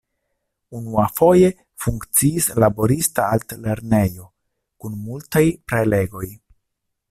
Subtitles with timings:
[0.77, 1.51] Unuafoje
[1.85, 4.27] funkciis laborista altlernejo,
[4.85, 6.27] kun multaj prelegoj.